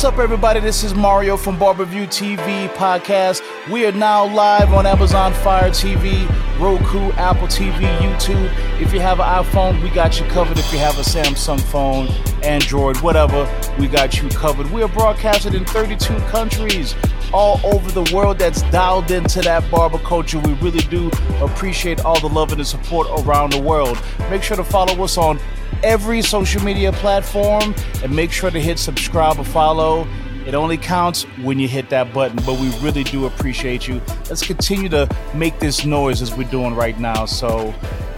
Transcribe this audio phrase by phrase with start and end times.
[0.00, 0.60] What's up, everybody?
[0.60, 3.42] This is Mario from Barberview TV podcast.
[3.70, 6.26] We are now live on Amazon Fire TV,
[6.58, 8.80] Roku, Apple TV, YouTube.
[8.80, 10.58] If you have an iPhone, we got you covered.
[10.58, 12.08] If you have a Samsung phone,
[12.42, 13.46] Android, whatever,
[13.78, 14.70] we got you covered.
[14.70, 16.94] We are broadcasted in 32 countries
[17.30, 20.38] all over the world that's dialed into that barber culture.
[20.38, 21.10] We really do
[21.42, 24.02] appreciate all the love and the support around the world.
[24.30, 25.38] Make sure to follow us on
[25.82, 30.06] every social media platform and make sure to hit subscribe or follow.
[30.46, 34.00] It only counts when you hit that button, but we really do appreciate you.
[34.28, 37.26] Let's continue to make this noise as we're doing right now.
[37.26, 37.74] So,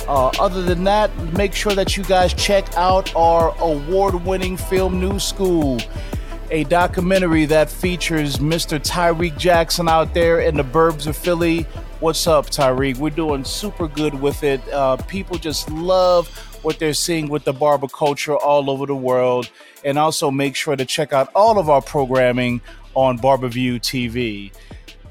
[0.09, 5.01] uh, other than that, make sure that you guys check out our award winning film
[5.01, 5.81] New School,
[6.51, 8.79] a documentary that features Mr.
[8.79, 11.67] Tyreek Jackson out there in the burbs of Philly.
[12.03, 12.97] What's up, Tyreek?
[12.97, 14.61] We're doing super good with it.
[14.71, 16.27] Uh, people just love
[16.65, 19.49] what they're seeing with the barber culture all over the world.
[19.85, 22.61] And also make sure to check out all of our programming
[22.95, 24.53] on Barberview TV.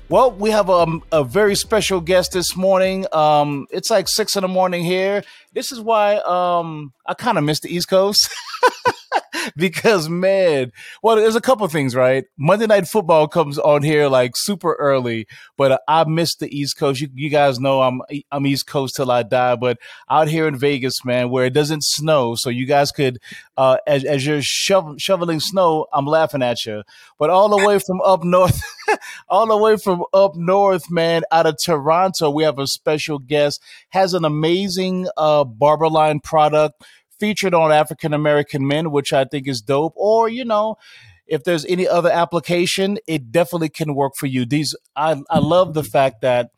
[0.10, 3.06] Well, we have a, a very special guest this morning.
[3.14, 5.24] Um, it's like six in the morning here.
[5.54, 8.30] This is why um, I kind of miss the East Coast.
[9.56, 12.26] because man, well, there's a couple things, right?
[12.38, 17.02] Monday Night Football comes on here like super early, but I missed the East Coast.
[17.02, 19.78] You, you guys know I'm I'm East Coast till I die, but
[20.10, 23.20] out here in Vegas, man, where it doesn't snow, so you guys could,
[23.58, 26.84] uh, as as you're shoveling snow, I'm laughing at you.
[27.18, 28.62] But all the way from up north,
[29.30, 33.62] all the way from up north, man, out of Toronto, we have a special guest.
[33.90, 36.82] Has an amazing uh, barber line product
[37.22, 39.94] featured on African American men, which I think is dope.
[39.96, 40.76] Or, you know,
[41.28, 44.44] if there's any other application, it definitely can work for you.
[44.44, 46.50] These I, I love the fact that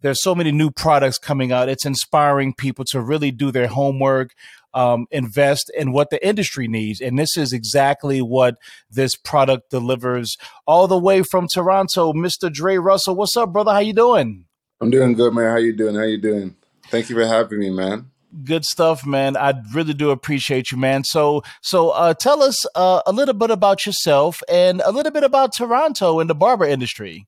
[0.00, 1.68] there's so many new products coming out.
[1.68, 4.32] It's inspiring people to really do their homework,
[4.72, 8.56] um, invest in what the industry needs, and this is exactly what
[8.90, 10.36] this product delivers.
[10.66, 12.50] All the way from Toronto, Mr.
[12.52, 13.16] Dre Russell.
[13.16, 13.72] What's up, brother?
[13.72, 14.46] How you doing?
[14.80, 15.50] I'm doing good, man.
[15.50, 15.94] How you doing?
[15.94, 16.56] How you doing?
[16.88, 18.10] Thank you for having me, man
[18.44, 19.36] good stuff, man.
[19.36, 21.04] I really do appreciate you, man.
[21.04, 25.24] So, so uh, tell us uh, a little bit about yourself and a little bit
[25.24, 27.26] about Toronto and the barber industry.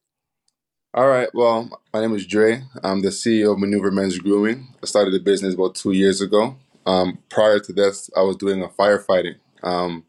[0.94, 1.28] All right.
[1.34, 2.62] Well, my name is Dre.
[2.82, 4.69] I'm the CEO of Maneuver Men's Grooming.
[4.82, 6.56] I started the business about two years ago.
[6.86, 10.04] Um, prior to this, I was doing a firefighting, um,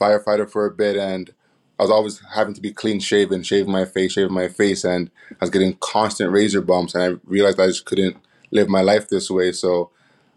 [0.00, 1.30] firefighter for a bit, and
[1.78, 5.10] I was always having to be clean shaven, shaving my face, shaving my face, and
[5.32, 8.16] I was getting constant razor bumps, and I realized I just couldn't
[8.50, 9.52] live my life this way.
[9.52, 9.90] So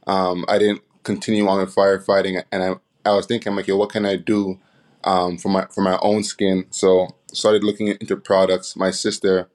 [0.10, 2.76] um, I didn't continue on with firefighting, and I
[3.06, 4.60] I was thinking, I'm like, yo, what can I do
[5.04, 6.66] um, for my for my own skin?
[6.72, 8.76] So started looking into products.
[8.76, 9.50] My sister,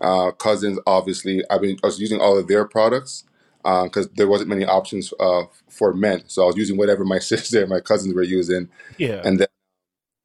[0.00, 3.24] uh, cousins, obviously, I've been I was using all of their products
[3.62, 6.24] because uh, there wasn't many options uh, for men.
[6.26, 8.68] So I was using whatever my sister and my cousins were using.
[8.98, 9.22] Yeah.
[9.24, 9.48] And then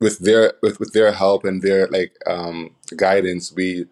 [0.02, 3.86] with their with, with their help and their like um, guidance, we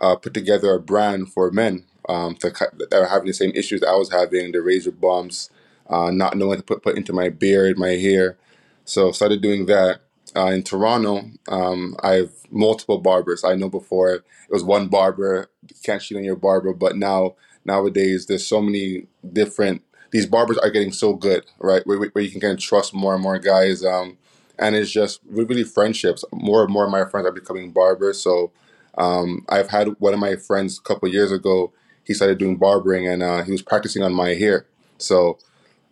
[0.00, 3.82] uh, put together a brand for men um, to, that are having the same issues
[3.82, 5.50] I was having, the razor bumps,
[5.88, 8.36] uh, not knowing to put, put into my beard, my hair.
[8.84, 10.00] So started doing that.
[10.36, 13.44] Uh, in Toronto, um, I have multiple barbers.
[13.44, 15.50] I know before it was one barber,
[15.82, 19.82] can't cheat on your barber, but now nowadays there's so many different.
[20.10, 21.86] These barbers are getting so good, right?
[21.86, 24.18] Where, where you can kind of trust more and more guys, um,
[24.58, 26.24] and it's just really friendships.
[26.30, 28.20] More and more of my friends are becoming barbers.
[28.20, 28.52] So
[28.98, 31.72] um, I've had one of my friends a couple years ago
[32.08, 34.66] he started doing barbering and uh, he was practicing on my hair.
[34.96, 35.38] So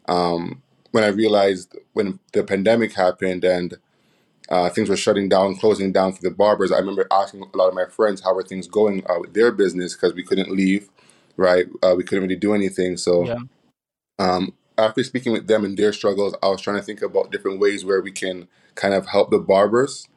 [0.09, 3.77] um, when I realized when the pandemic happened and
[4.49, 7.69] uh, things were shutting down, closing down for the barbers, I remember asking a lot
[7.69, 10.89] of my friends how were things going uh, with their business because we couldn't leave,
[11.37, 11.67] right?
[11.83, 12.97] Uh, we couldn't really do anything.
[12.97, 13.39] So yeah.
[14.19, 17.61] um, after speaking with them and their struggles, I was trying to think about different
[17.61, 20.09] ways where we can kind of help the barbers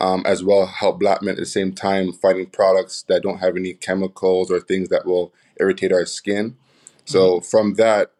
[0.00, 3.56] um, as well help black men at the same time finding products that don't have
[3.56, 6.56] any chemicals or things that will irritate our skin.
[7.04, 7.44] So mm-hmm.
[7.44, 8.12] from that,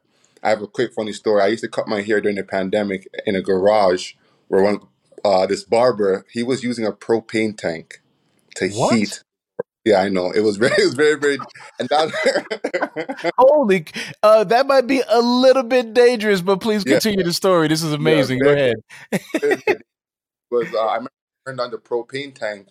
[0.43, 1.43] I have a quick funny story.
[1.43, 4.15] I used to cut my hair during the pandemic in a garage
[4.49, 4.81] where one
[5.25, 8.01] uh, this barber he was using a propane tank
[8.57, 8.97] to what?
[8.97, 9.23] heat.
[9.85, 10.31] Yeah, I know.
[10.31, 11.39] It was very, it was very, very,
[11.79, 13.33] and that.
[13.39, 13.87] Holy,
[14.23, 17.25] uh, that might be a little bit dangerous, but please continue yeah.
[17.25, 17.69] the story.
[17.69, 18.41] This is amazing.
[18.45, 18.73] Yeah,
[19.11, 19.83] Go ahead.
[20.51, 20.99] was uh, I
[21.47, 22.69] turned on the propane tank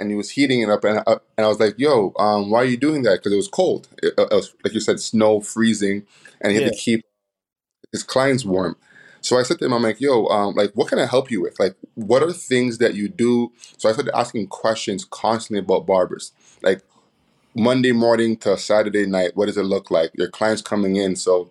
[0.00, 2.50] and he was heating it up, and I, uh, and I was like, "Yo, um,
[2.50, 3.86] why are you doing that?" Because it was cold.
[4.02, 6.06] It, it, was like you said, snow, freezing,
[6.40, 7.04] and he had to keep
[7.92, 8.76] his clients warm.
[9.20, 11.42] So I said to him, "I'm like, yo, um, like, what can I help you
[11.42, 11.60] with?
[11.60, 16.32] Like, what are things that you do?" So I started asking questions constantly about barbers,
[16.62, 16.82] like
[17.54, 19.32] Monday morning to Saturday night.
[19.34, 20.10] What does it look like?
[20.14, 21.50] Your clients coming in, so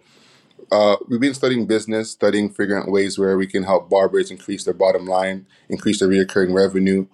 [0.72, 4.64] uh, we've been studying business, studying figuring out ways where we can help barbers increase
[4.64, 7.08] their bottom line, increase their recurring revenue,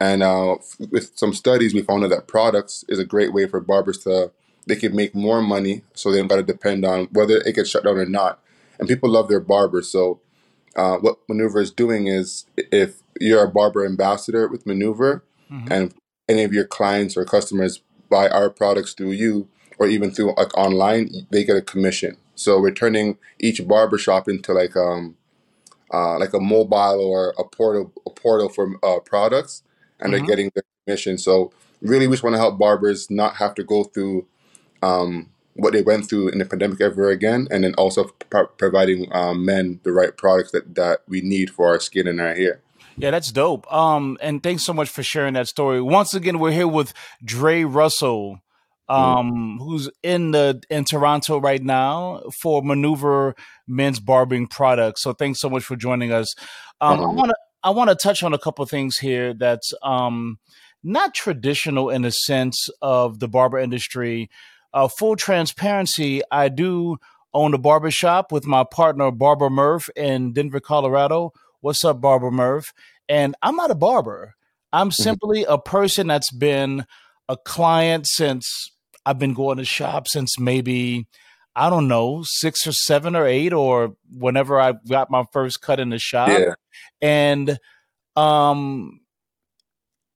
[0.00, 0.56] and uh,
[0.90, 4.32] with some studies, we found out that products is a great way for barbers to
[4.66, 7.70] they can make more money, so they don't got to depend on whether it gets
[7.70, 8.40] shut down or not.
[8.78, 10.20] And people love their barbers, so
[10.76, 15.72] uh, what Maneuver is doing is if you're a barber ambassador with Maneuver, mm-hmm.
[15.72, 15.94] and
[16.28, 19.48] any of your clients or customers buy our products through you
[19.78, 22.16] or even through like online, they get a commission.
[22.34, 25.16] So we're turning each barbershop into like um
[25.92, 29.62] uh, like a mobile or a portal a portal for uh, products,
[30.00, 30.26] and mm-hmm.
[30.26, 31.18] they're getting the commission.
[31.18, 34.26] So really, we just want to help barbers not have to go through
[34.82, 39.08] um, what they went through in the pandemic ever again, and then also pro- providing
[39.12, 42.60] um, men the right products that that we need for our skin and our hair.
[42.96, 43.72] Yeah, that's dope.
[43.72, 45.80] Um, and thanks so much for sharing that story.
[45.80, 46.92] Once again, we're here with
[47.24, 48.40] Dre Russell,
[48.88, 49.64] um, mm.
[49.64, 53.34] who's in the in Toronto right now for Maneuver
[53.66, 55.02] Men's Barbering Products.
[55.02, 56.34] So thanks so much for joining us.
[56.80, 60.38] Um, I want to I want to touch on a couple things here that's um,
[60.82, 64.30] not traditional in the sense of the barber industry.
[64.72, 66.96] Uh, full transparency, I do
[67.34, 71.32] own a barber shop with my partner Barbara Murph in Denver, Colorado.
[71.60, 72.72] What's up, Barbara Murph?
[73.08, 74.34] And I'm not a barber.
[74.72, 75.02] I'm mm-hmm.
[75.02, 76.86] simply a person that's been
[77.28, 78.72] a client since
[79.04, 81.06] I've been going to shop since maybe
[81.56, 85.80] I don't know, six or seven or eight, or whenever I got my first cut
[85.80, 86.28] in the shop.
[86.28, 86.54] Yeah.
[87.00, 87.58] And
[88.16, 89.00] um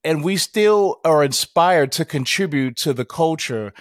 [0.02, 3.72] and we still are inspired to contribute to the culture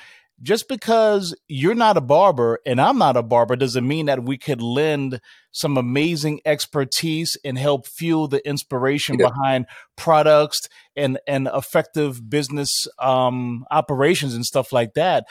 [0.43, 4.37] just because you're not a barber and I'm not a barber doesn't mean that we
[4.37, 5.21] could lend
[5.51, 9.29] some amazing expertise and help fuel the inspiration yeah.
[9.29, 9.65] behind
[9.95, 10.59] products
[10.95, 15.25] and and effective business um, operations and stuff like that.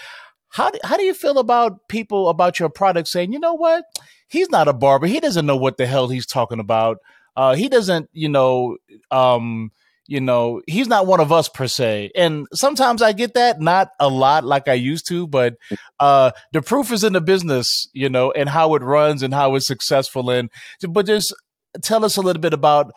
[0.53, 3.85] How do, how do you feel about people about your product saying, you know what,
[4.29, 6.99] he's not a barber, he doesn't know what the hell he's talking about.
[7.35, 8.77] Uh, he doesn't, you know,
[9.11, 9.73] um,
[10.07, 12.11] you know, he's not one of us per se.
[12.15, 15.55] And sometimes I get that, not a lot like I used to, but
[16.01, 19.55] uh the proof is in the business, you know, and how it runs and how
[19.55, 20.51] it's successful and
[20.87, 21.35] but just
[21.83, 22.93] tell us a little bit about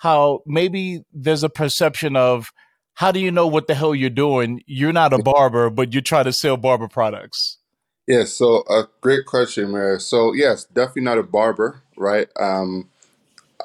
[0.00, 2.50] how maybe there's a perception of
[2.98, 4.60] how do you know what the hell you're doing?
[4.66, 7.58] You're not a barber, but you try to sell barber products.
[8.08, 10.00] Yes, so a great question, Mary.
[10.00, 12.28] So yes, definitely not a barber, right?
[12.40, 12.88] Um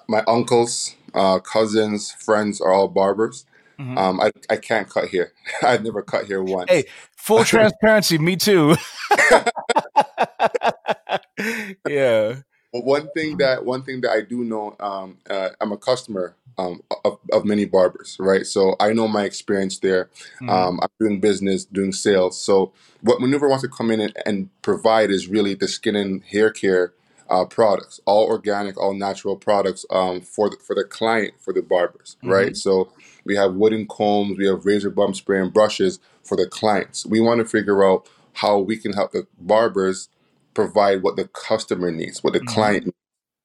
[0.07, 3.45] my uncles uh, cousins, friends are all barbers.
[3.79, 3.97] Mm-hmm.
[3.97, 5.31] Um, I, I can't cut here.
[5.63, 6.69] I've never cut here once.
[6.69, 6.85] Hey,
[7.15, 8.75] full transparency, me too.
[11.87, 12.35] yeah.
[12.73, 16.35] But one thing that one thing that I do know, um, uh, I'm a customer
[16.57, 18.45] um, of, of many barbers, right?
[18.45, 20.09] So I know my experience there.
[20.41, 20.49] Mm-hmm.
[20.49, 22.39] Um, I'm doing business, doing sales.
[22.39, 26.23] So what Maneuver wants to come in and, and provide is really the skin and
[26.23, 26.93] hair care
[27.29, 31.61] uh, products, all organic, all natural products um, for the, for the client, for the
[31.61, 32.29] barbers, mm-hmm.
[32.29, 32.57] right?
[32.57, 32.91] So
[33.23, 37.05] we have wooden combs, we have razor bump spray and brushes for the clients.
[37.05, 40.09] We want to figure out how we can help the barbers
[40.53, 42.47] provide what the customer needs, what the mm-hmm.
[42.47, 42.97] client needs,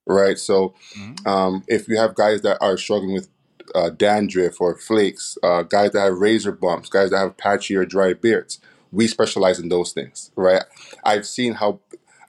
[0.05, 0.37] right?
[0.37, 1.27] So mm-hmm.
[1.27, 3.29] um, if you have guys that are struggling with
[3.75, 7.85] uh, dandruff or flakes, uh, guys that have razor bumps, guys that have patchy or
[7.85, 8.59] dry beards,
[8.91, 10.63] we specialize in those things, right?
[11.03, 11.79] I've seen how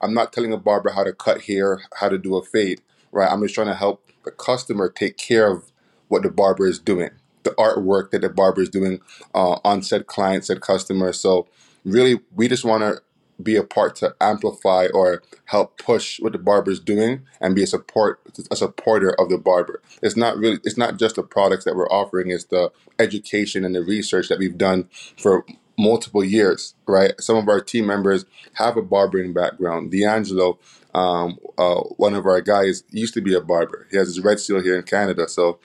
[0.01, 3.31] I'm not telling a barber how to cut hair, how to do a fade, right?
[3.31, 5.71] I'm just trying to help the customer take care of
[6.07, 7.09] what the barber is doing,
[7.43, 8.99] the artwork that the barber is doing
[9.33, 11.13] uh, on said client, said customer.
[11.13, 11.47] So
[11.85, 13.01] really, we just want to
[13.43, 17.63] be a part to amplify or help push what the barber is doing and be
[17.63, 18.19] a support
[18.51, 19.81] a supporter of the barber.
[20.01, 23.75] It's not really it's not just the products that we're offering, it's the education and
[23.75, 25.45] the research that we've done for
[25.77, 27.13] multiple years, right?
[27.19, 29.91] Some of our team members have a barbering background.
[29.91, 30.59] D'Angelo,
[30.93, 33.87] um, uh, one of our guys, used to be a barber.
[33.91, 35.27] He has his red seal here in Canada.
[35.27, 35.59] So,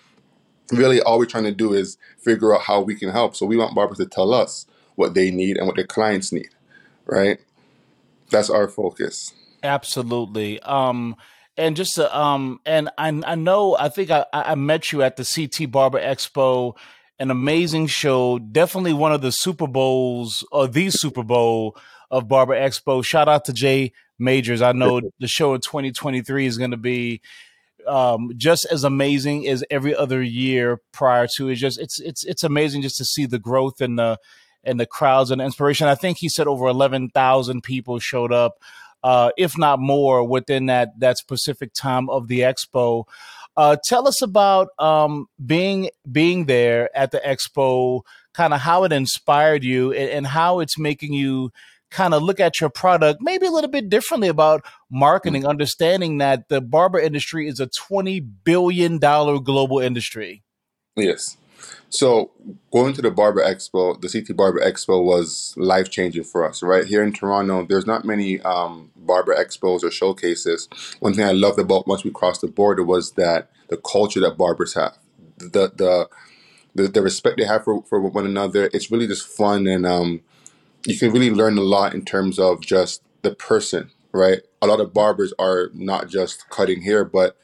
[0.73, 3.37] really, all we're trying to do is figure out how we can help.
[3.37, 4.67] So, we want barbers to tell us
[4.97, 6.51] what they need and what their clients need,
[7.07, 7.41] right?
[8.31, 9.33] That's our focus.
[9.63, 10.61] Absolutely.
[10.61, 11.17] Um,
[11.57, 15.17] and just to, um, and I, I know I think I, I met you at
[15.17, 16.77] the CT Barber Expo
[17.19, 18.39] an amazing show.
[18.39, 21.77] Definitely one of the Super Bowls or the Super Bowl
[22.11, 23.05] of Barber Expo.
[23.05, 24.63] Shout out to Jay Majors.
[24.63, 27.21] I know the show in 2023 is going to be
[27.87, 31.49] um, just as amazing as every other year prior to.
[31.49, 34.19] It's just it's it's it's amazing just to see the growth and the
[34.67, 35.89] and the crowds and the inspiration.
[35.89, 38.59] I think he said over 11,000 people showed up,
[39.03, 43.05] uh, if not more, within that that specific time of the expo.
[43.57, 48.03] Uh, tell us about um, being being there at the expo,
[48.35, 51.51] kind of how it inspired you and, and, how it's making you
[51.91, 55.49] kind of look at your product maybe a little bit differently about marketing, mm-hmm.
[55.49, 60.43] understanding that the barber industry is a $20 billion global industry.
[60.97, 61.37] Yes.
[61.89, 62.31] So
[62.73, 66.63] going to the Barber Expo, the CT Barber Expo was life changing for us.
[66.63, 70.69] Right here in Toronto, there's not many um, barber expos or showcases.
[71.01, 74.37] One thing I loved about once we crossed the border was that the culture that
[74.37, 74.99] barbers have,
[75.39, 76.09] the the
[76.75, 78.69] the, the respect they have for, for one another.
[78.75, 80.21] It's really just fun and um,
[80.85, 83.91] you can really learn a lot in terms of just the person.
[84.13, 87.37] Right, a lot of barbers are not just cutting hair, but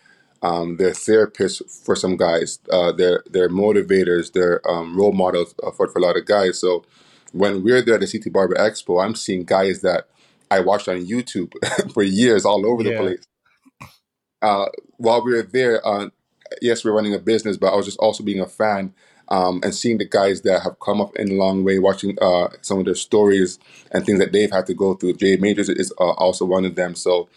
[0.43, 2.59] um, they're therapists for some guys.
[2.71, 4.33] Uh, they're they're motivators.
[4.33, 6.59] They're um, role models uh, for, for a lot of guys.
[6.59, 6.85] So
[7.33, 10.09] when we're there at the CT Barber Expo, I'm seeing guys that
[10.51, 11.53] I watched on YouTube
[11.95, 13.27] for years all over the place.
[14.43, 16.11] Uh, while we were there, uh,
[16.61, 18.93] yes, we're running a business, but I was just also being a fan
[19.29, 22.49] um, and seeing the guys that have come up in a long way, watching uh,
[22.61, 23.59] some of their stories
[23.93, 25.15] and things that they've had to go through.
[25.15, 26.95] Jay Majors is uh, also one of them.
[26.95, 27.29] So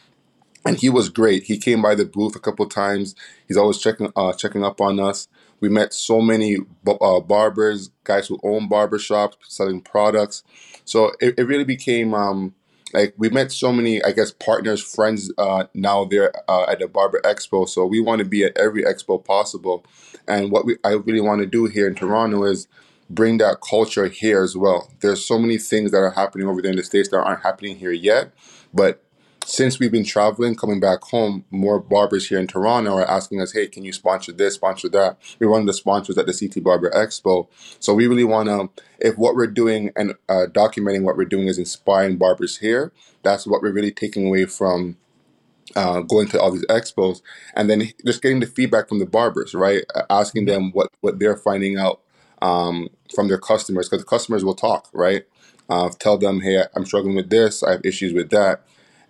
[0.66, 1.44] and he was great.
[1.46, 3.16] He came by the booth a couple times.
[3.48, 5.30] He's always checking uh, checking up on us.
[5.62, 6.58] We met so many
[6.88, 10.44] uh, barbers, guys who own barbershops, selling products.
[10.86, 12.56] So it, it really became um,
[12.94, 16.90] like we met so many, I guess, partners, friends uh, now there uh, at the
[16.90, 17.70] Barber Expo.
[17.70, 19.86] So we want to be at every expo possible.
[20.28, 22.68] And what we I really want to do here in Toronto is
[23.10, 24.92] bring that culture here as well.
[25.02, 27.78] There's so many things that are happening over there in the states that aren't happening
[27.78, 28.34] here yet,
[28.74, 29.04] but
[29.46, 33.54] since we've been traveling, coming back home, more barbers here in Toronto are asking us,
[33.54, 35.18] hey, can you sponsor this, sponsor that?
[35.40, 37.48] We're one of the sponsors at the CT Barber Expo.
[37.80, 41.48] So we really want to, if what we're doing and uh, documenting what we're doing
[41.48, 44.98] is inspiring barbers here, that's what we're really taking away from
[45.76, 47.22] uh, going to all these expos
[47.56, 49.84] and then just getting the feedback from the barbers, right?
[50.10, 52.02] Asking them what, what they're finding out
[52.42, 55.26] um, from their customers because the customers will talk, right?
[55.70, 58.64] Uh, tell them, hey, I'm struggling with this, I have issues with that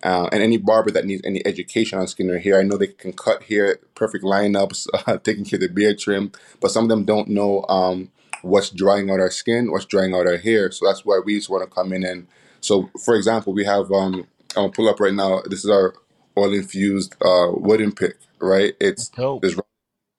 [0.06, 2.88] uh, and any barber that needs any education on skin or hair, I know they
[2.88, 6.88] can cut hair, perfect lineups, uh, taking care of the beard trim, but some of
[6.88, 8.10] them don't know um,
[8.42, 10.70] what's drying out our skin, what's drying out our hair.
[10.70, 12.26] So that's why we just want to come in and
[12.66, 15.40] so, for example, we have um, I'm gonna pull up right now.
[15.44, 15.94] This is our
[16.36, 18.74] oil infused uh, wooden pick, right?
[18.80, 19.08] It's
[19.40, 19.56] this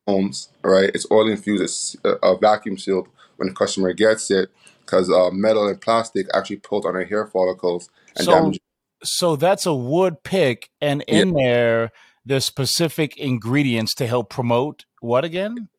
[0.07, 0.89] homes, right?
[0.93, 1.63] It's oil infused.
[1.63, 6.27] It's a, a vacuum sealed when the customer gets it because uh, metal and plastic
[6.33, 8.59] actually pulls on our hair follicles and so, damage
[9.03, 11.43] so that's a wood pick, and in yeah.
[11.43, 11.91] there,
[12.25, 15.69] there's specific ingredients to help promote what again?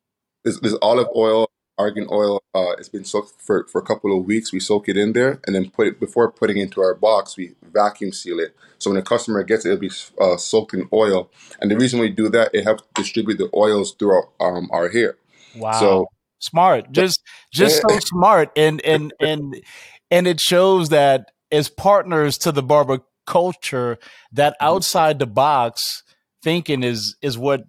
[0.44, 2.42] There's, there's olive oil, argan oil.
[2.54, 4.52] Uh, it's been soaked for, for a couple of weeks.
[4.52, 7.36] We soak it in there, and then put it before putting it into our box.
[7.36, 10.88] We vacuum seal it, so when the customer gets it, it'll be uh, soaked in
[10.92, 11.30] oil.
[11.60, 15.16] And the reason we do that, it helps distribute the oils throughout um, our hair.
[15.56, 15.72] Wow.
[15.72, 16.06] So
[16.38, 17.20] smart, just
[17.52, 19.60] just so smart, and and and
[20.10, 23.98] and it shows that as partners to the barber culture,
[24.32, 24.66] that mm-hmm.
[24.66, 26.02] outside the box
[26.42, 27.64] thinking is is what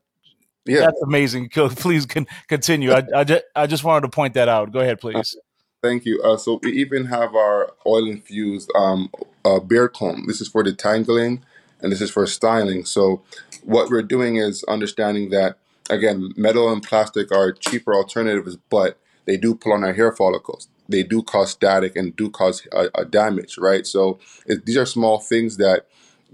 [0.66, 0.82] yeah.
[0.82, 1.50] that's amazing.
[1.54, 2.92] Please can continue.
[2.92, 4.72] I I just, I just wanted to point that out.
[4.72, 5.36] Go ahead, please.
[5.82, 6.22] Thank you.
[6.22, 9.10] Uh, so we even have our oil infused um,
[9.46, 10.26] uh, beard comb.
[10.28, 11.42] This is for detangling,
[11.82, 12.84] and this is for styling.
[12.84, 13.22] So
[13.64, 15.58] what we're doing is understanding that
[15.90, 20.68] again, metal and plastic are cheaper alternatives, but they do pull on our hair follicles
[20.90, 23.86] they do cause static and do cause a, a damage, right?
[23.88, 25.86] So it, these are small things that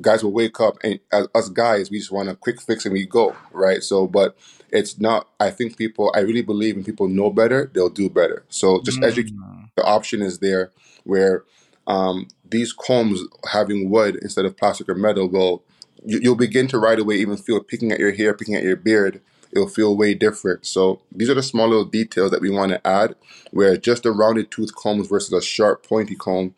[0.01, 2.93] guys will wake up and as us guys, we just want a quick fix and
[2.93, 3.83] we go, right?
[3.83, 4.35] So, but
[4.71, 5.29] it's not.
[5.39, 6.11] I think people.
[6.15, 8.43] I really believe when people know better, they'll do better.
[8.49, 9.07] So just mm.
[9.07, 9.33] educate.
[9.75, 10.71] The option is there
[11.03, 11.43] where
[11.87, 13.21] um, these combs
[13.51, 15.63] having wood instead of plastic or metal will
[16.03, 18.75] you, will begin to right away even feel picking at your hair, picking at your
[18.75, 19.21] beard
[19.55, 20.65] it'll feel way different.
[20.65, 23.15] So these are the small little details that we want to add,
[23.51, 26.53] where just a rounded tooth comb versus a sharp pointy comb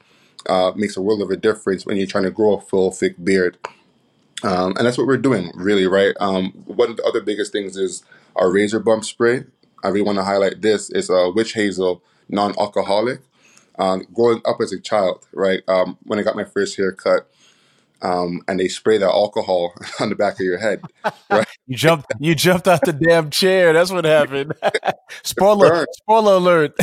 [0.50, 3.24] uh, makes a world of a difference when you're trying to grow a full thick
[3.24, 3.58] beard.
[4.44, 6.16] Um, and that's what we're doing, really, right?
[6.20, 8.04] Um, one of the other biggest things is
[8.36, 9.46] our razor bump spray.
[9.84, 10.90] I really want to highlight this.
[10.90, 13.22] It's a witch hazel, non-alcoholic.
[13.80, 15.62] Um, growing up as a child, right?
[15.68, 17.30] Um, when I got my first haircut,
[18.02, 20.82] um, and they spray that alcohol on the back of your head.
[21.30, 21.48] Right?
[21.68, 23.74] you jumped, you jumped out the damn chair.
[23.74, 24.54] That's what happened.
[25.24, 26.74] spoiler, spoiler alert.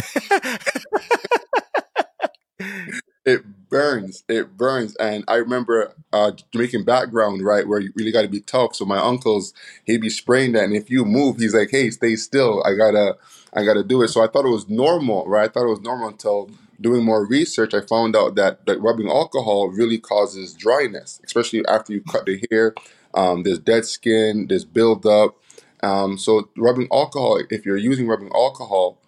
[3.25, 4.23] it burns.
[4.28, 4.94] It burns.
[4.97, 8.76] And I remember uh, Jamaican background, right, where you really got to be tough.
[8.76, 9.54] So my uncle's,
[9.85, 12.62] he'd be spraying that, and if you move, he's like, "Hey, stay still.
[12.64, 13.16] I gotta,
[13.54, 15.49] I gotta do it." So I thought it was normal, right?
[15.49, 16.50] I thought it was normal until
[16.81, 21.93] doing more research, I found out that, that rubbing alcohol really causes dryness, especially after
[21.93, 22.75] you cut the hair.
[23.14, 25.37] Um, there's dead skin, there's buildup.
[25.83, 28.99] Um, so rubbing alcohol, if you're using rubbing alcohol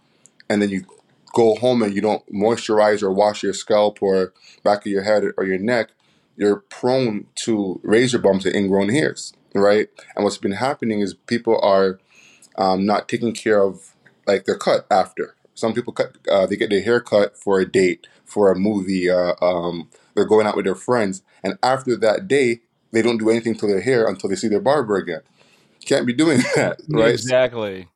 [0.49, 0.85] and then you
[1.35, 4.33] go home and you don't moisturize or wash your scalp or
[4.63, 5.91] back of your head or your neck,
[6.37, 9.89] you're prone to razor bumps and ingrown hairs, right?
[10.15, 11.99] And what's been happening is people are
[12.57, 13.95] um, not taking care of
[14.27, 15.36] like their cut after.
[15.57, 19.11] Some people cut, uh, they get their hair cut for a date, for a movie.
[19.11, 22.61] Uh, um, they're going out with their friends, and after that day,
[22.93, 25.23] they don't do anything to their hair until they see their barber again.
[25.85, 27.13] Can't be doing that, right?
[27.13, 27.89] Exactly.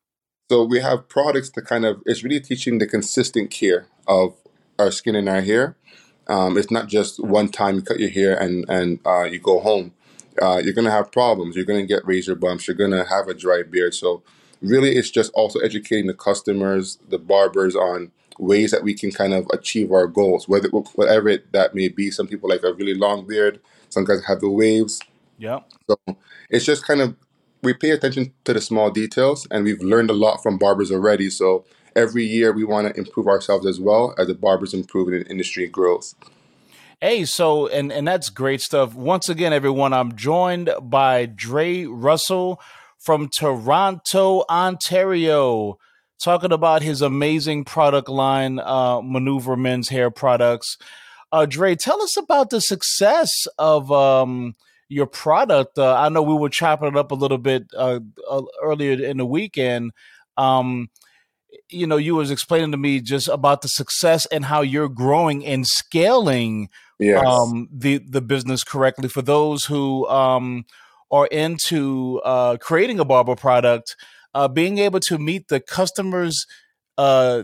[0.50, 2.02] So we have products to kind of.
[2.06, 4.34] It's really teaching the consistent care of
[4.78, 5.76] our skin and our hair.
[6.28, 9.60] Um, it's not just one time you cut your hair and and uh, you go
[9.60, 9.92] home.
[10.40, 11.56] Uh, you're gonna have problems.
[11.56, 12.66] You're gonna get razor bumps.
[12.66, 13.94] You're gonna have a dry beard.
[13.94, 14.22] So
[14.60, 19.34] really, it's just also educating the customers, the barbers on ways that we can kind
[19.34, 22.10] of achieve our goals, whether whatever it, that may be.
[22.10, 23.60] Some people like a really long beard.
[23.90, 25.00] Some guys have the waves.
[25.38, 25.60] Yeah.
[25.88, 25.96] So
[26.48, 27.16] it's just kind of
[27.62, 31.28] we pay attention to the small details, and we've learned a lot from barbers already.
[31.28, 31.64] So
[31.94, 35.30] every year we want to improve ourselves as well as the barbers improve and the
[35.30, 36.14] industry grows.
[37.00, 38.94] Hey, so and and that's great stuff.
[38.94, 42.60] Once again, everyone, I'm joined by Dre Russell
[43.00, 45.78] from Toronto, Ontario,
[46.22, 50.76] talking about his amazing product line, uh, Maneuver Men's Hair Products.
[51.32, 54.54] Uh, Dre, tell us about the success of um,
[54.88, 55.78] your product.
[55.78, 59.16] Uh, I know we were chopping it up a little bit uh, uh, earlier in
[59.16, 59.92] the weekend.
[60.36, 60.90] Um,
[61.68, 65.44] you know, you was explaining to me just about the success and how you're growing
[65.46, 67.24] and scaling Yes.
[67.24, 69.08] um, the the business correctly.
[69.08, 70.66] For those who um,
[71.10, 73.96] are into uh, creating a barber product,
[74.34, 76.46] uh, being able to meet the customers'
[76.98, 77.42] uh,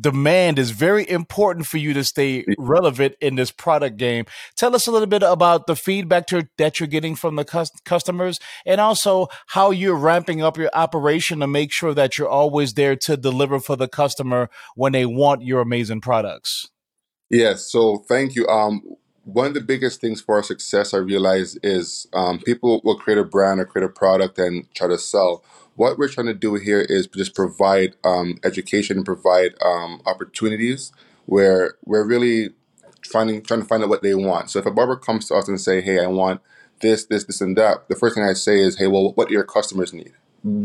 [0.00, 4.24] demand is very important for you to stay relevant in this product game.
[4.56, 7.70] Tell us a little bit about the feedback to, that you're getting from the cus-
[7.84, 12.74] customers and also how you're ramping up your operation to make sure that you're always
[12.74, 16.66] there to deliver for the customer when they want your amazing products.
[17.30, 17.70] Yes.
[17.70, 18.46] So thank you.
[18.46, 18.82] Um,
[19.26, 23.18] one of the biggest things for our success, I realize, is um, people will create
[23.18, 25.42] a brand or create a product and try to sell.
[25.74, 30.92] What we're trying to do here is just provide um, education and provide um, opportunities
[31.26, 32.50] where we're really
[33.04, 34.50] finding trying to find out what they want.
[34.50, 36.40] So if a barber comes to us and say, "Hey, I want
[36.80, 39.34] this, this, this, and that," the first thing I say is, "Hey, well, what do
[39.34, 40.12] your customers need?"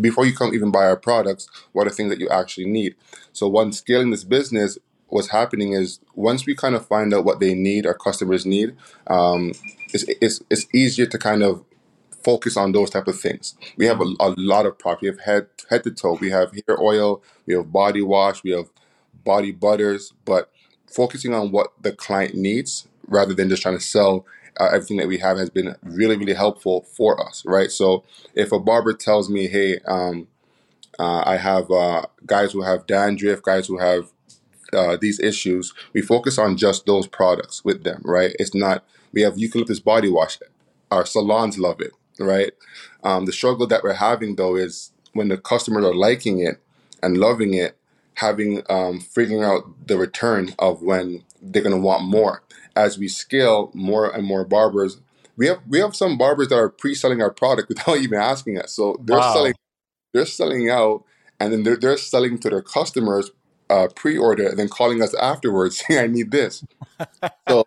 [0.01, 2.95] Before you come even buy our products, what are things that you actually need?
[3.33, 4.77] So, one scaling this business,
[5.11, 8.75] what's happening is once we kind of find out what they need, our customers need,
[9.07, 9.51] um,
[9.93, 11.63] it's, it's it's easier to kind of
[12.23, 13.55] focus on those type of things.
[13.77, 15.01] We have a, a lot of products.
[15.01, 16.13] We have head head to toe.
[16.13, 17.21] We have hair oil.
[17.45, 18.43] We have body wash.
[18.43, 18.69] We have
[19.23, 20.13] body butters.
[20.25, 20.49] But
[20.87, 24.25] focusing on what the client needs rather than just trying to sell
[24.59, 27.43] uh, everything that we have has been really really helpful for us.
[27.45, 27.71] Right.
[27.71, 30.27] So if a barber tells me, hey, um,
[30.99, 34.11] uh, I have uh, guys who have dandruff, guys who have
[34.73, 38.35] uh, these issues, we focus on just those products with them, right?
[38.39, 40.37] It's not, we have eucalyptus body wash.
[40.91, 42.51] Our salons love it, right?
[43.03, 46.61] Um, the struggle that we're having though is when the customers are liking it
[47.03, 47.77] and loving it,
[48.15, 52.43] having, um, figuring out the return of when they're going to want more.
[52.75, 54.99] As we scale more and more barbers,
[55.37, 58.73] we have, we have some barbers that are pre-selling our product without even asking us.
[58.73, 59.31] So they're Wow.
[59.33, 59.53] selling,
[60.13, 61.03] they're selling out
[61.39, 63.31] and then they're, they're selling to their customers
[63.71, 66.63] uh, pre-order and then calling us afterwards saying I need this.
[67.49, 67.65] So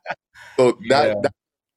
[0.59, 1.23] so that Yeah.
[1.23, 1.33] that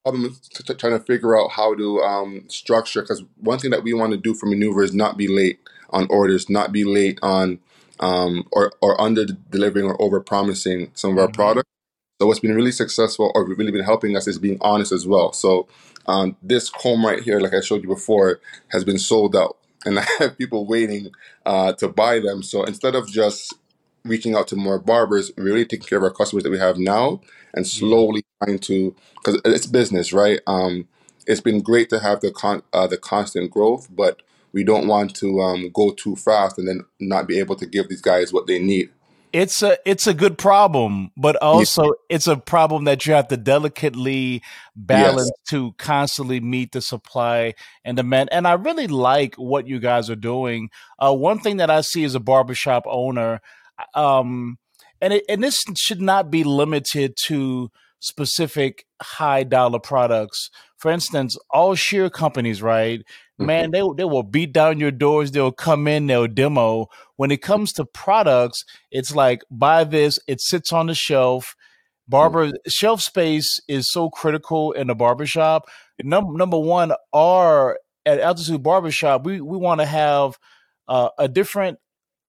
[0.06, 3.72] problem is t- t- trying to figure out how to um, structure because one thing
[3.72, 5.60] that we want to do for maneuver is not be late
[5.92, 7.60] on orders, not be late on
[8.00, 11.34] um, or or under delivering or over promising some of our Mhm.
[11.34, 11.70] products.
[12.22, 15.34] So what's been really successful or really been helping us is being honest as well.
[15.34, 15.68] So
[16.08, 20.00] um, this comb right here, like I showed you before, has been sold out, and
[20.02, 21.12] I have people waiting
[21.46, 22.44] uh, to buy them.
[22.44, 23.54] So instead of just
[24.08, 27.22] reaching out to more barbers, really taking care of our customers that we have now,
[27.54, 27.90] and Yeah.
[27.90, 30.40] slowly trying to because it's business, right?
[30.48, 30.88] Um,
[31.26, 34.22] it's been great to have the con uh, the constant growth, but
[34.54, 37.90] we don't want to um, go too fast and then not be able to give
[37.90, 38.90] these guys what they need.
[39.34, 43.38] It's a it's a good problem, but also it's a problem that you have to
[43.38, 44.42] delicately
[44.76, 45.50] balance Yes.
[45.50, 48.30] to constantly meet the supply and demand.
[48.32, 50.70] And I really like what you guys are doing.
[50.98, 53.42] Uh, one thing that I see as a barbershop owner,
[53.94, 54.58] um,
[55.02, 60.50] and it, and this should not be limited to specific high dollar products.
[60.78, 63.02] For instance, all shear companies, right?
[63.40, 63.46] Mhm.
[63.46, 65.32] Man, they they will beat down your doors.
[65.32, 66.88] They'll come in, they'll demo.
[67.16, 70.20] When it comes to products, it's like buy this.
[70.28, 71.56] It sits on the shelf.
[72.08, 72.12] Mhm.
[72.12, 75.68] Barber shelf space is so critical in a barbershop.
[76.04, 80.38] Number number one, our at Altitude Barbershop, we we want to have
[80.88, 81.80] uh, a different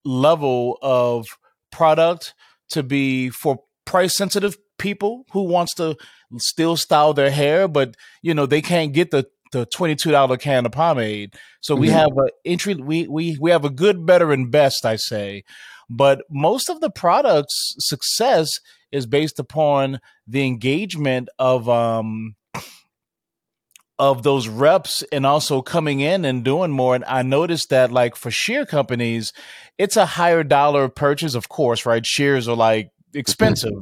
[0.03, 1.25] level of
[1.71, 2.33] product
[2.69, 5.97] to be for price sensitive people who wants to
[6.37, 10.37] still style their hair, but you know they can't get the the twenty two dollar
[10.37, 11.33] can of pomade.
[11.61, 11.97] So we mm-hmm.
[11.97, 12.75] have a entry.
[12.75, 14.85] We we we have a good, better, and best.
[14.85, 15.43] I say,
[15.89, 18.49] but most of the product's success
[18.91, 22.35] is based upon the engagement of um
[23.99, 26.95] of those reps and also coming in and doing more.
[26.95, 29.33] And I noticed that like for shear companies,
[29.77, 32.05] it's a higher dollar purchase, of course, right?
[32.05, 33.73] Shears are like expensive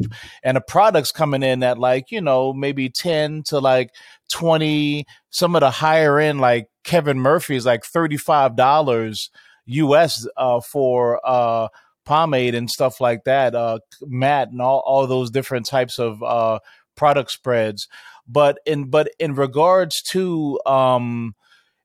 [0.41, 3.93] and the products coming in at like you know maybe 10 to like
[4.31, 9.29] 20 some of the higher end like kevin murphy is like $35
[9.67, 11.67] us uh, for uh,
[12.05, 16.59] pomade and stuff like that uh, matte and all, all those different types of uh,
[16.97, 17.87] product spreads
[18.27, 21.35] but in but in regards to um,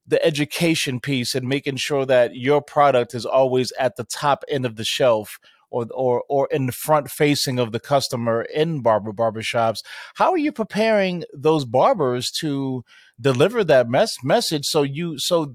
[0.06, 4.66] the education piece and making sure that your product is always at the top end
[4.66, 5.38] of the shelf
[5.70, 9.78] or or or in the front facing of the customer in barber barbershops.
[10.16, 12.84] How are you preparing those barbers to
[13.20, 15.54] deliver that mess message so you so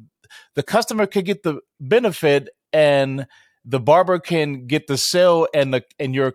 [0.55, 3.27] the customer could get the benefit and
[3.65, 6.33] the barber can get the sale and the and your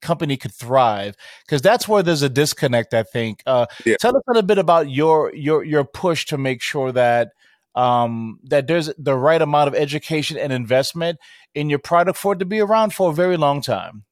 [0.00, 3.96] company could thrive because that's where there's a disconnect i think uh, yeah.
[4.00, 7.30] tell us a little bit about your your your push to make sure that
[7.74, 11.18] um, that there's the right amount of education and investment
[11.54, 14.04] in your product for it to be around for a very long time.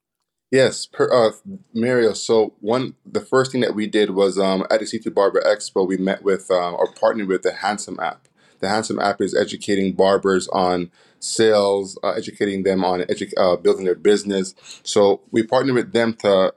[0.53, 1.33] Yes, per, uh,
[1.75, 2.13] Mario.
[2.13, 5.87] So one, the first thing that we did was um, at the CT Barber Expo,
[5.87, 8.26] we met with um, or partnered with the Handsome app.
[8.61, 10.91] The Handsome app is educating barbers on
[11.21, 14.55] sales, uh, educating them on edu- uh, building their business.
[14.83, 16.55] So we partnered with them to.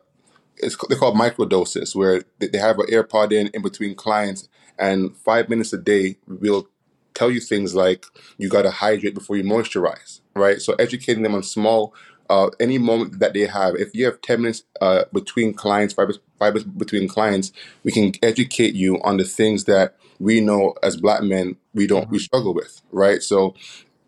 [0.58, 5.50] It's they're called microdoses, where they have an AirPod in in between clients, and five
[5.50, 6.68] minutes a day we'll
[7.14, 8.06] tell you things like
[8.38, 10.62] you got to hydrate before you moisturize, right?
[10.62, 11.94] So educating them on small,
[12.30, 13.76] uh, any moment that they have.
[13.76, 16.10] If you have 10 minutes uh, between clients, five,
[16.40, 17.52] five minutes between clients,
[17.84, 22.10] we can educate you on the things that we know as black men we don't
[22.10, 22.24] we mm-hmm.
[22.24, 23.24] struggle with, right?
[23.24, 23.56] So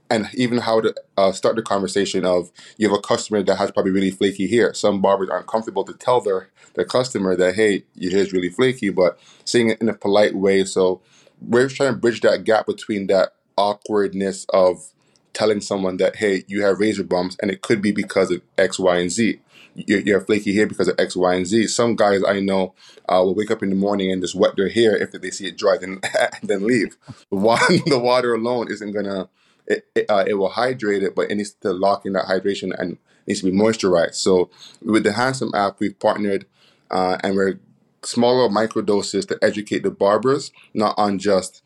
[0.09, 3.71] and even how to uh, start the conversation of you have a customer that has
[3.71, 4.73] probably really flaky hair.
[4.73, 8.49] Some barbers aren't comfortable to tell their their customer that hey, your hair is really
[8.49, 10.65] flaky, but saying it in a polite way.
[10.65, 11.01] So
[11.41, 14.91] we're trying to bridge that gap between that awkwardness of
[15.33, 18.77] telling someone that hey you have razor bumps and it could be because of x
[18.77, 19.39] y and z
[19.75, 21.67] you're, you're flaky hair because of x y and z.
[21.67, 22.73] Some guys i know
[23.09, 25.47] uh, will wake up in the morning and just wet their hair if they see
[25.47, 25.99] it dry then
[26.43, 26.97] then leave.
[27.29, 29.29] The water, the water alone isn't gonna
[29.67, 32.71] it, it, uh, it will hydrate it but it needs to lock in that hydration
[32.77, 34.15] and needs to be moisturized.
[34.15, 34.49] So
[34.81, 36.45] with the handsome app we've partnered
[36.89, 37.59] uh, and we're
[38.03, 41.61] smaller micro doses to educate the barbers, not on just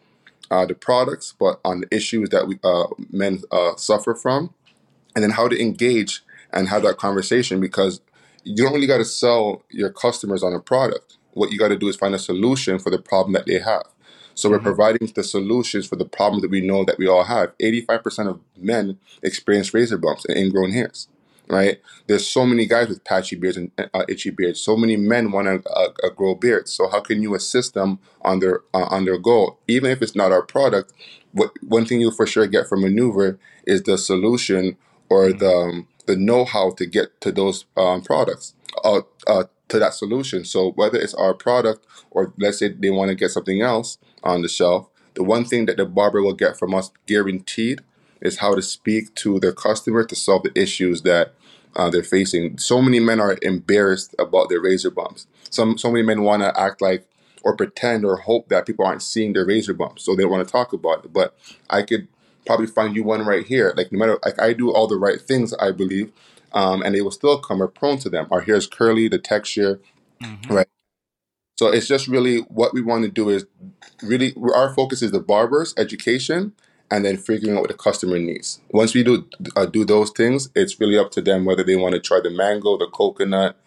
[0.51, 4.53] uh, the products, but on the issues that we uh, men uh, suffer from,
[5.15, 6.23] and then how to engage
[6.55, 8.01] and have that conversation because
[8.43, 11.17] you don't really got to sell your customers on a product.
[11.33, 13.83] What you got to do is find a solution for the problem that they have.
[14.33, 14.65] So we're mm-hmm.
[14.65, 17.57] providing the solutions for the problems that we know that we all have.
[17.57, 21.07] 85% of men experience razor bumps and ingrown hairs
[21.47, 21.79] right?
[22.07, 24.59] There's so many guys with patchy beards and uh, itchy beards.
[24.59, 26.71] So many men want to uh, uh, grow beards.
[26.71, 30.15] So how can you assist them on their uh, on their goal, even if it's
[30.15, 30.93] not our product?
[31.31, 34.77] What one thing you'll for sure get from Maneuver is the solution
[35.09, 38.53] or the um, the know how to get to those um, products.
[38.83, 40.45] Uh, uh, to that solution.
[40.45, 44.41] So whether it's our product or let's say they want to get something else on
[44.41, 47.81] the shelf, the one thing that the barber will get from us guaranteed
[48.21, 51.33] is how to speak to their customer to solve the issues that
[51.75, 52.57] uh, they're facing.
[52.57, 55.27] So many men are embarrassed about their razor bumps.
[55.49, 57.07] Some so many men want to act like
[57.43, 60.51] or pretend or hope that people aren't seeing their razor bumps, so they want to
[60.51, 61.13] talk about it.
[61.13, 61.37] But
[61.69, 62.07] I could
[62.45, 63.73] probably find you one right here.
[63.75, 66.11] Like no matter like I do all the right things, I believe,
[66.53, 68.27] um, and they will still come or prone to them.
[68.31, 69.79] Our hair is curly, the texture,
[70.21, 70.53] mm-hmm.
[70.53, 70.67] right?
[71.57, 73.45] So it's just really what we want to do is
[74.03, 76.53] really our focus is the barbers education
[76.91, 78.59] and then figuring out what the customer needs.
[78.71, 81.93] Once we do uh, do those things, it's really up to them whether they want
[81.93, 83.57] to try the mango, the coconut,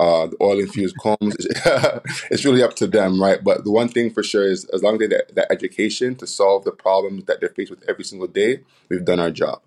[0.00, 1.36] uh, the oil infused combs.
[2.30, 3.44] it's really up to them, right?
[3.44, 6.26] But the one thing for sure is as long as they that, that education to
[6.26, 9.60] solve the problems that they're faced with every single day, we've done our job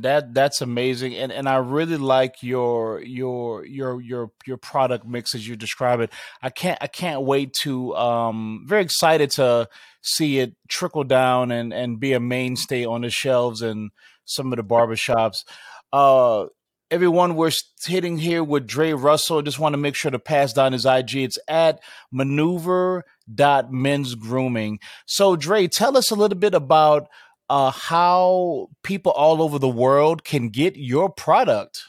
[0.00, 5.34] that that's amazing and and i really like your your your your your product mix
[5.34, 9.68] as you describe it i can't i can't wait to um very excited to
[10.00, 13.90] see it trickle down and and be a mainstay on the shelves and
[14.24, 15.44] some of the barbershops
[15.92, 16.46] uh
[16.90, 17.50] everyone we're
[17.84, 19.42] hitting here with Dre Russell.
[19.42, 21.16] Just want to make sure to pass down his IG.
[21.16, 24.80] It's at maneuver dot men's grooming.
[25.06, 27.08] So Dre, tell us a little bit about
[27.50, 31.84] uh, how people all over the world can get your product.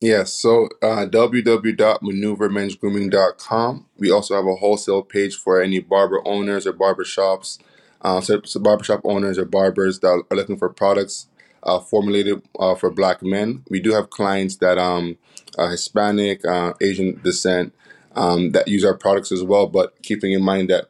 [0.00, 3.86] Yes, so uh, www.maneuvermensgrooming.com.
[3.96, 7.58] We also have a wholesale page for any barber owners or barber shops,
[8.02, 11.26] uh, so, so barbershop owners or barbers that are looking for products
[11.68, 13.62] uh, formulated uh, for black men.
[13.68, 15.18] We do have clients that um,
[15.58, 17.74] are Hispanic, uh, Asian descent
[18.16, 20.86] um, that use our products as well, but keeping in mind that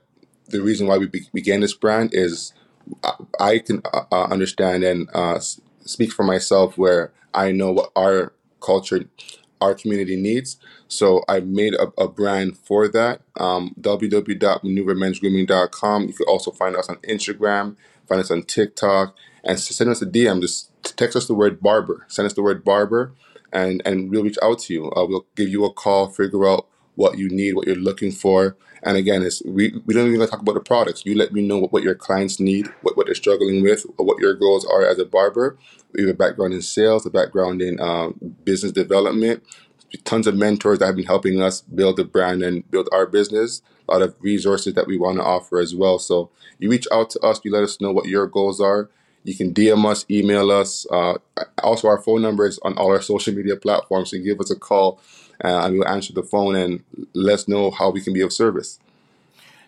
[0.47, 2.53] the reason why we be- began this brand is
[3.03, 5.41] I, I can uh, uh, understand and uh,
[5.85, 9.05] speak for myself where I know what our culture,
[9.61, 10.57] our community needs.
[10.87, 13.21] So I made a, a brand for that.
[13.39, 16.07] Um, www.maneuvermensgrooming.com.
[16.07, 17.77] You can also find us on Instagram,
[18.09, 19.15] find us on TikTok,
[19.49, 20.43] and send us a DM.
[20.43, 22.07] Just text us the word barber.
[22.09, 23.15] Send us the word barber,
[23.53, 24.93] and and we'll reach out to you.
[24.93, 28.57] Uh, we'll give you a call, figure out what you need, what you're looking for.
[28.85, 31.07] And again, it's we, we don't even talk about the products.
[31.07, 34.21] You let me know what, what your clients need, what, what they're struggling with, what
[34.21, 35.59] your goals are as a barber.
[35.95, 39.43] We have a background in sales, a background in um, business development,
[40.05, 43.63] tons of mentors that have been helping us build the brand and build our business.
[43.89, 45.99] A lot of resources that we want to offer as well.
[45.99, 48.91] So you reach out to us, you let us know what your goals are.
[49.25, 50.87] You can DM us, email us.
[50.91, 51.15] Uh,
[51.63, 54.11] also, our phone number is on all our social media platforms.
[54.11, 55.01] So you give us a call
[55.45, 56.83] uh, and we'll answer the phone and
[57.15, 58.79] let us know how we can be of service.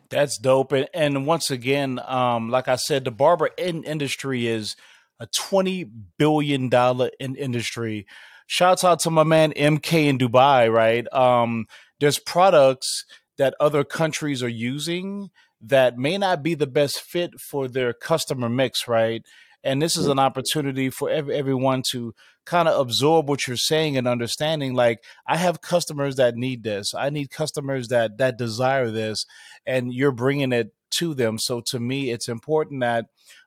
[0.08, 0.72] That's dope.
[0.72, 4.76] And, and once again, um, like I said, the barber in industry is
[5.20, 5.84] a twenty
[6.18, 8.06] billion dollar in industry.
[8.46, 11.06] Shouts out to my man MK in Dubai, right?
[11.12, 11.66] Um,
[12.00, 13.04] there's products
[13.38, 15.30] that other countries are using
[15.60, 19.22] that may not be the best fit for their customer mix, right?
[19.62, 22.14] And this is an opportunity for every, everyone to
[22.46, 24.74] kind of absorb what you're saying and understanding.
[24.74, 26.94] Like, I have customers that need this.
[26.94, 29.26] I need customers that that desire this,
[29.66, 31.38] and you're bringing it to them.
[31.38, 33.06] So to me, it's important that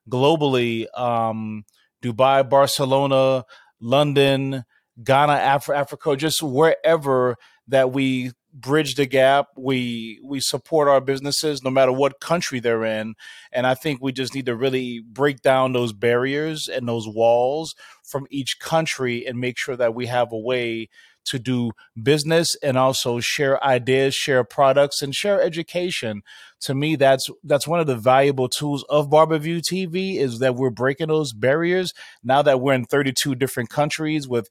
[0.09, 1.65] globally, um,
[2.03, 3.45] Dubai, Barcelona,
[3.81, 4.65] London,
[5.03, 7.35] Ghana, Af- Africa, just wherever
[7.67, 9.47] that we bridge the gap.
[9.57, 13.15] We we support our businesses no matter what country they're in,
[13.51, 17.75] and I think we just need to really break down those barriers and those walls
[18.03, 20.89] from each country and make sure that we have a way
[21.25, 26.21] to do business and also share ideas, share products, and share education.
[26.61, 30.69] To me, that's that's one of the valuable tools of Barberview TV is that we're
[30.69, 31.93] breaking those barriers.
[32.23, 34.49] Now that we're in 32 different countries with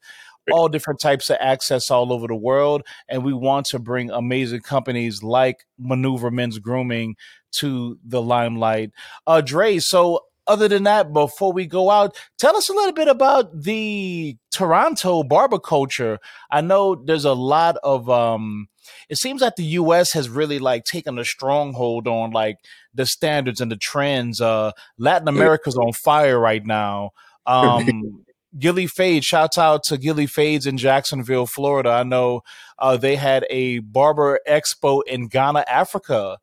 [0.51, 4.61] all different types of access all over the world, and we want to bring amazing
[4.61, 7.15] companies like Maneuver Men's Grooming
[7.59, 8.91] to the limelight.
[9.27, 13.07] Uh, Dre, so other than that, before we go out, tell us a little bit
[13.07, 16.19] about the Toronto barber culture.
[16.51, 18.67] I know there's a lot of um
[19.09, 22.57] it seems like the US has really like taken a stronghold on like
[22.93, 24.41] the standards and the trends.
[24.41, 27.11] Uh Latin America's on fire right now.
[27.45, 28.23] Um
[28.57, 31.89] Gilly Fade, shouts out to Gilly Fades in Jacksonville, Florida.
[31.89, 32.41] I know
[32.79, 36.37] uh, they had a barber expo in Ghana, Africa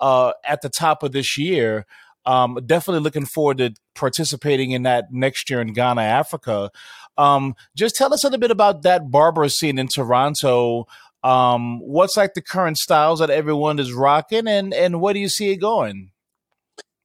[0.00, 1.86] uh, at the top of this year.
[2.24, 6.70] Um, definitely looking forward to participating in that next year in Ghana, Africa.
[7.16, 10.86] Um, just tell us a little bit about that barber scene in Toronto.
[11.22, 15.28] Um, what's like the current styles that everyone is rocking, and and where do you
[15.28, 16.10] see it going?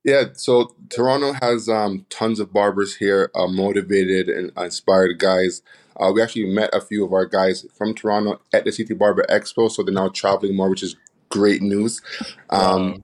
[0.04, 5.62] Yeah, so Toronto has um, tons of barbers here, uh, motivated and inspired guys.
[6.00, 9.26] Uh, we actually met a few of our guys from Toronto at the CT Barber
[9.30, 10.96] Expo, so they're now traveling more, which is
[11.30, 12.02] great news.
[12.50, 12.98] Um, Wow.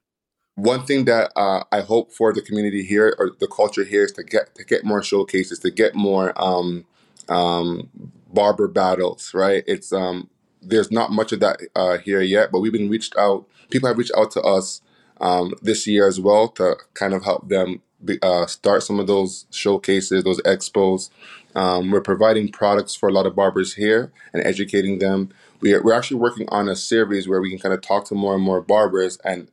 [0.55, 4.11] one thing that uh, I hope for the community here or the culture here is
[4.13, 6.85] to get to get more showcases, to get more um,
[7.29, 7.89] um,
[8.33, 9.33] barber battles.
[9.35, 9.63] Right?
[9.67, 10.29] It's um,
[10.61, 13.45] there's not much of that uh, here yet, but we've been reached out.
[13.69, 14.81] People have reached out to us
[15.21, 19.07] um, this year as well to kind of help them be, uh, start some of
[19.07, 21.09] those showcases, those expos.
[21.55, 25.29] Um, we're providing products for a lot of barbers here and educating them.
[25.59, 28.15] We are, we're actually working on a series where we can kind of talk to
[28.15, 29.49] more and more barbers and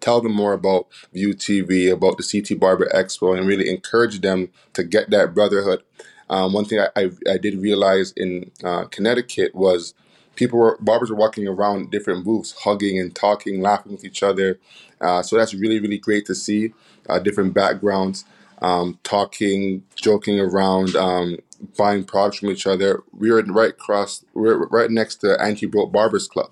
[0.00, 4.50] tell them more about View TV, about the CT Barber Expo, and really encourage them
[4.72, 5.82] to get that brotherhood.
[6.30, 9.92] Um, one thing I, I, I did realize in uh, Connecticut was
[10.36, 14.58] people were barbers were walking around different booths, hugging and talking, laughing with each other.
[15.02, 16.72] Uh, so that's really really great to see
[17.08, 18.24] uh, different backgrounds,
[18.60, 21.38] um, talking, joking around, um,
[21.76, 23.02] buying products from each other.
[23.12, 26.50] We were right across, we were right next to Anti Broke Barbers Club.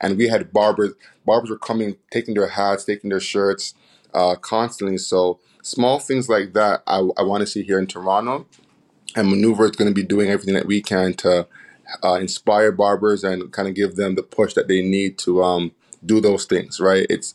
[0.00, 0.94] And we had barbers
[1.26, 3.74] barbers were coming taking their hats taking their shirts
[4.14, 4.98] uh, constantly.
[4.98, 8.46] So small things like that i, I want to see here in toronto.
[9.16, 11.48] And maneuver is going to be doing everything that we can to
[12.04, 15.72] uh, inspire barbers and kind of give them the push that they need to um,
[16.04, 17.06] do those things right?
[17.10, 17.34] It's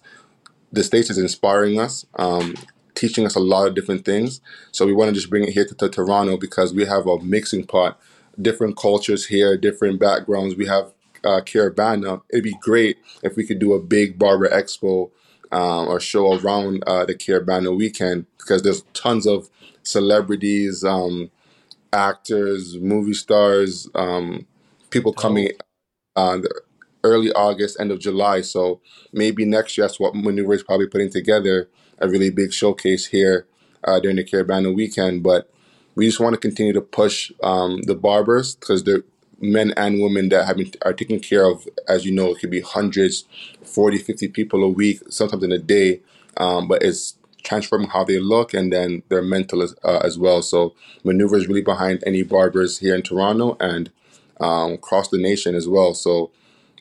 [0.73, 2.55] the states is inspiring us um,
[2.95, 5.65] teaching us a lot of different things so we want to just bring it here
[5.65, 7.99] to, to toronto because we have a mixing pot
[8.41, 10.55] different cultures here, different backgrounds.
[10.55, 12.21] We have uh, Caribana.
[12.29, 15.11] It'd be great if we could do a big barber expo
[15.51, 19.49] um, or show around uh, the Caribana weekend because there's tons of
[19.83, 21.29] celebrities, um,
[21.91, 24.45] actors, movie stars, um,
[24.89, 25.49] people coming
[26.15, 26.39] uh,
[27.03, 28.41] early August, end of July.
[28.41, 33.07] So maybe next year, that's what Maneuver is probably putting together a really big showcase
[33.07, 33.47] here
[33.83, 35.23] uh, during the Caribana weekend.
[35.23, 35.49] But
[35.95, 39.03] we just want to continue to push um, the barbers because they're
[39.39, 42.49] men and women that have been, are taken care of, as you know, it could
[42.49, 43.25] be hundreds,
[43.63, 46.01] 40, 50 people a week, sometimes in a day.
[46.37, 50.41] Um, but it's transforming how they look and then their mental as, uh, as well.
[50.41, 53.91] So Maneuver is really behind any barbers here in Toronto and
[54.39, 55.93] um, across the nation as well.
[55.93, 56.31] So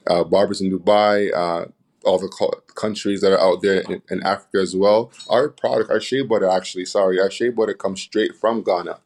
[0.07, 1.67] uh, barbers in Dubai, uh,
[2.05, 5.13] all the co- countries that are out there in, in, Africa as well.
[5.29, 8.99] Our product, our shea butter, actually, sorry, our shea butter comes straight from Ghana.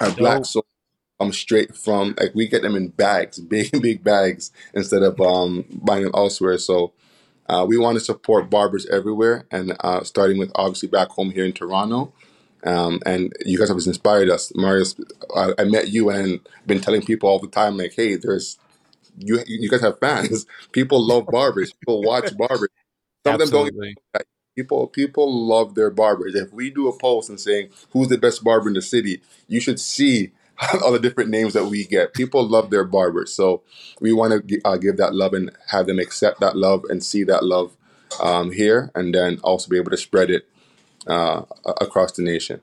[0.00, 0.66] Our black soap
[1.20, 5.64] comes straight from like we get them in bags, big big bags, instead of um,
[5.70, 6.58] buying them elsewhere.
[6.58, 6.92] So.
[7.46, 11.44] Uh, we want to support barbers everywhere, and uh, starting with obviously back home here
[11.44, 12.10] in Toronto.
[12.64, 14.50] Um, and you guys have inspired us.
[14.54, 14.96] Marius,
[15.36, 18.58] I, I, met you and been telling people all the time, like, hey, there's
[19.18, 20.46] you you guys have fans.
[20.72, 21.72] People love barbers.
[21.72, 22.70] People watch barbers.
[23.24, 23.68] Some Absolutely.
[23.68, 24.26] of them don't.
[24.56, 26.34] People people love their barbers.
[26.34, 29.60] If we do a post and saying who's the best barber in the city, you
[29.60, 30.32] should see
[30.82, 32.14] all the different names that we get.
[32.14, 33.62] People love their barbers, so
[34.00, 37.24] we want to uh, give that love and have them accept that love and see
[37.24, 37.76] that love
[38.22, 40.48] um, here, and then also be able to spread it
[41.08, 41.42] uh,
[41.80, 42.60] across the nation.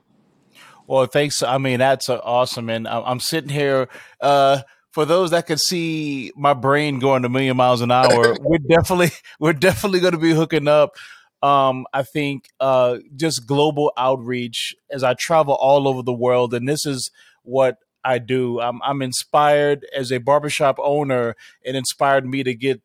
[0.86, 1.42] Well, thanks.
[1.42, 3.88] I mean, that's uh, awesome, and I'm sitting here.
[4.20, 8.58] Uh, for those that could see my brain going a million miles an hour, we're
[8.58, 10.94] definitely we're definitely going to be hooking up.
[11.42, 16.68] Um, I think uh, just global outreach as I travel all over the world, and
[16.68, 17.10] this is
[17.42, 18.60] what I do.
[18.60, 21.34] I'm, I'm inspired as a barbershop owner.
[21.62, 22.80] It inspired me to get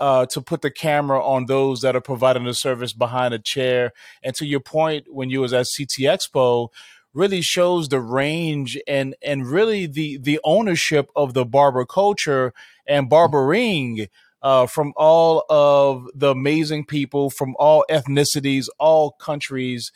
[0.00, 3.92] uh, to put the camera on those that are providing the service behind a chair.
[4.22, 6.70] And to your point, when you was at CT Expo,
[7.12, 12.52] really shows the range and and really the the ownership of the barber culture
[12.86, 14.06] and barbering
[14.42, 19.92] uh, from all of the amazing people from all ethnicities, all countries,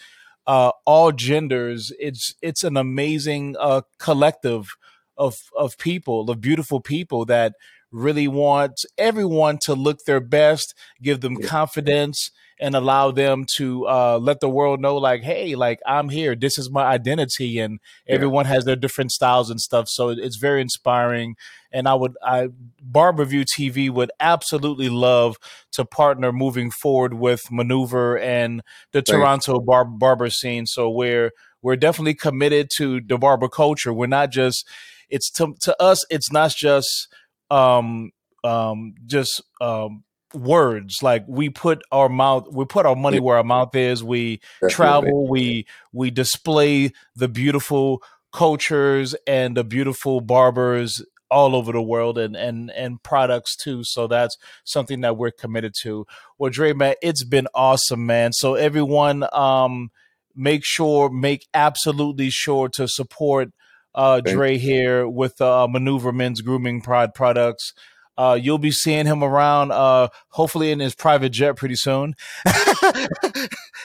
[0.47, 1.93] uh, all genders.
[1.99, 4.77] It's it's an amazing uh, collective
[5.17, 7.55] of of people, of beautiful people that
[7.91, 11.47] really want everyone to look their best, give them yeah.
[11.47, 16.35] confidence and allow them to uh, let the world know, like, hey, like I'm here.
[16.35, 18.53] This is my identity, and everyone yeah.
[18.53, 19.89] has their different styles and stuff.
[19.89, 21.37] So it's very inspiring.
[21.73, 22.49] And I would, I
[22.89, 25.37] Barberview TV would absolutely love
[25.73, 28.63] to partner moving forward with Maneuver and
[28.93, 29.11] the Thanks.
[29.11, 30.67] Toronto bar- barber scene.
[30.67, 33.93] So we're we're definitely committed to the barber culture.
[33.93, 34.69] We're not just
[35.09, 36.05] it's to to us.
[36.11, 37.09] It's not just
[37.51, 38.11] um
[38.45, 40.05] um just um
[40.35, 44.41] words like we put our mouth we put our money where our mouth is we
[44.61, 44.75] Definitely.
[44.75, 52.19] travel we we display the beautiful cultures and the beautiful barbers all over the world
[52.19, 56.07] and and and products too so that's something that we're committed to.
[56.39, 58.33] Well dre man it's been awesome man.
[58.33, 59.91] So everyone um
[60.35, 63.51] make sure make absolutely sure to support
[63.95, 67.73] uh dre here with uh maneuver men's grooming pride products
[68.17, 72.15] uh, you'll be seeing him around, uh, hopefully in his private jet pretty soon.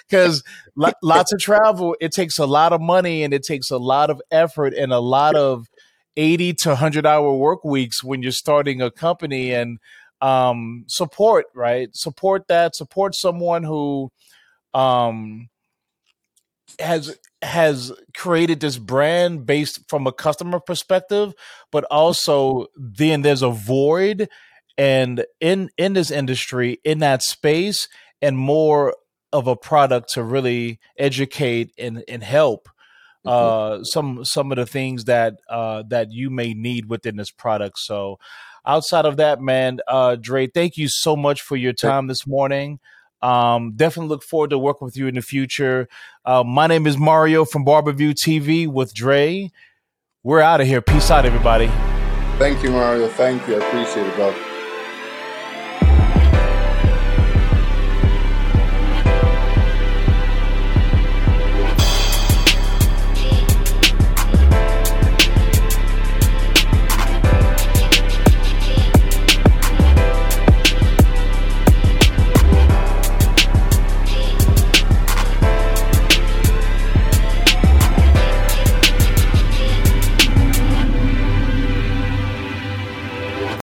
[0.10, 0.44] Because
[0.76, 4.20] lots of travel, it takes a lot of money and it takes a lot of
[4.32, 5.68] effort and a lot of
[6.18, 9.78] 80 to 100 hour work weeks when you're starting a company and
[10.20, 11.96] um, support, right?
[11.96, 14.12] Support that, support someone who
[14.74, 15.50] um,
[16.80, 21.34] has has created this brand based from a customer perspective,
[21.72, 24.30] but also then there's a void
[24.78, 27.88] and in in this industry in that space
[28.22, 28.96] and more
[29.32, 32.68] of a product to really educate and, and help
[33.26, 33.30] mm-hmm.
[33.30, 37.78] uh, some some of the things that uh, that you may need within this product.
[37.80, 38.20] So
[38.66, 42.80] outside of that, man, uh, Dre, thank you so much for your time this morning.
[43.22, 45.88] Um, definitely look forward to working with you in the future.
[46.26, 49.52] Uh, my name is Mario from Barberview TV with Dre.
[50.24, 50.82] We're out of here.
[50.82, 51.68] Peace out, everybody.
[52.38, 53.08] Thank you, Mario.
[53.10, 53.56] Thank you.
[53.56, 54.49] I appreciate it, bro.